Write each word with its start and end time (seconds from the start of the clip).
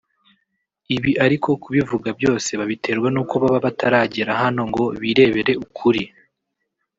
ibi 0.95 1.11
ariko 1.25 1.49
kubivuga 1.63 2.09
byose 2.19 2.49
babiterwa 2.59 3.07
n’uko 3.11 3.33
baba 3.41 3.59
batarajyera 3.65 4.31
hano 4.41 4.61
ngo 4.69 4.83
birebere 5.01 5.53
ukuri» 5.65 6.03